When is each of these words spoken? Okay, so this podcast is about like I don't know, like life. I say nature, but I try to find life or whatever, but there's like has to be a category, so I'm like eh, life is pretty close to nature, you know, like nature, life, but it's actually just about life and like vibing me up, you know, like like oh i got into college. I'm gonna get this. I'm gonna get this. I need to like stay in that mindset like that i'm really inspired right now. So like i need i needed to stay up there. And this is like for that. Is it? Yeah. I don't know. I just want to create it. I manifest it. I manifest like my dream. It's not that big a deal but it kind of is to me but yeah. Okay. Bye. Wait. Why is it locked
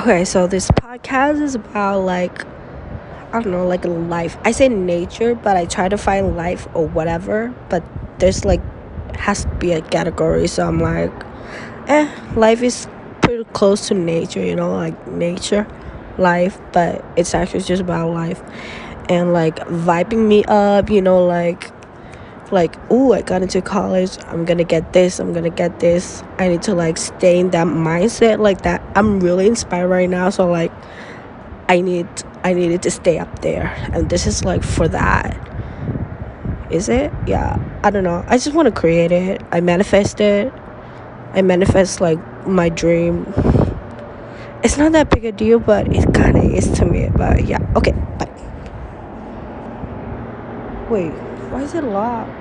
Okay, 0.00 0.24
so 0.24 0.46
this 0.46 0.70
podcast 0.70 1.42
is 1.42 1.54
about 1.54 2.06
like 2.06 2.46
I 3.34 3.42
don't 3.42 3.48
know, 3.48 3.66
like 3.66 3.84
life. 3.84 4.38
I 4.44 4.50
say 4.52 4.66
nature, 4.66 5.34
but 5.34 5.58
I 5.58 5.66
try 5.66 5.90
to 5.90 5.98
find 5.98 6.38
life 6.38 6.66
or 6.72 6.86
whatever, 6.88 7.54
but 7.68 7.84
there's 8.18 8.46
like 8.46 8.62
has 9.14 9.44
to 9.44 9.54
be 9.56 9.72
a 9.72 9.82
category, 9.82 10.48
so 10.48 10.66
I'm 10.66 10.80
like 10.80 11.12
eh, 11.86 12.10
life 12.34 12.62
is 12.62 12.88
pretty 13.20 13.44
close 13.52 13.88
to 13.88 13.94
nature, 13.94 14.40
you 14.40 14.56
know, 14.56 14.72
like 14.72 15.06
nature, 15.06 15.66
life, 16.16 16.58
but 16.72 17.04
it's 17.18 17.34
actually 17.34 17.60
just 17.60 17.82
about 17.82 18.08
life 18.14 18.42
and 19.10 19.34
like 19.34 19.56
vibing 19.68 20.26
me 20.28 20.44
up, 20.44 20.88
you 20.88 21.02
know, 21.02 21.26
like 21.26 21.70
like 22.52 22.76
oh 22.90 23.12
i 23.12 23.22
got 23.22 23.42
into 23.42 23.62
college. 23.62 24.18
I'm 24.26 24.44
gonna 24.44 24.64
get 24.64 24.92
this. 24.92 25.20
I'm 25.20 25.32
gonna 25.32 25.50
get 25.50 25.80
this. 25.80 26.22
I 26.38 26.48
need 26.48 26.62
to 26.62 26.74
like 26.74 26.96
stay 26.96 27.38
in 27.38 27.50
that 27.50 27.66
mindset 27.66 28.38
like 28.38 28.62
that 28.62 28.82
i'm 28.94 29.20
really 29.20 29.46
inspired 29.46 29.88
right 29.88 30.08
now. 30.08 30.30
So 30.30 30.48
like 30.48 30.72
i 31.68 31.80
need 31.80 32.08
i 32.44 32.52
needed 32.52 32.82
to 32.82 32.90
stay 32.90 33.18
up 33.18 33.40
there. 33.40 33.74
And 33.92 34.10
this 34.10 34.26
is 34.26 34.44
like 34.44 34.62
for 34.62 34.88
that. 34.88 35.46
Is 36.70 36.88
it? 36.88 37.12
Yeah. 37.26 37.58
I 37.82 37.90
don't 37.90 38.04
know. 38.04 38.24
I 38.28 38.36
just 38.36 38.54
want 38.54 38.66
to 38.66 38.72
create 38.72 39.10
it. 39.10 39.42
I 39.50 39.60
manifest 39.60 40.20
it. 40.20 40.52
I 41.32 41.42
manifest 41.42 42.00
like 42.00 42.18
my 42.46 42.68
dream. 42.68 43.26
It's 44.62 44.76
not 44.76 44.92
that 44.92 45.10
big 45.10 45.24
a 45.24 45.32
deal 45.32 45.58
but 45.58 45.94
it 45.94 46.12
kind 46.14 46.36
of 46.36 46.44
is 46.44 46.70
to 46.78 46.84
me 46.84 47.08
but 47.14 47.44
yeah. 47.46 47.58
Okay. 47.76 47.92
Bye. 47.92 48.30
Wait. 50.90 51.10
Why 51.50 51.62
is 51.62 51.74
it 51.74 51.82
locked 51.82 52.39